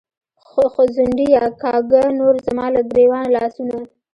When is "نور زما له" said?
2.19-2.81